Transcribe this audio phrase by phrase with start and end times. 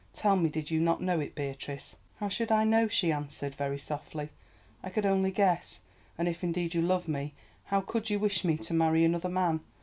[0.13, 3.77] Tell me, did you not know it, Beatrice?" "How should I know?" she answered very
[3.77, 4.29] softly;
[4.81, 5.81] "I could only guess,
[6.17, 7.35] and if indeed you love me
[7.65, 9.59] how could you wish me to marry another man?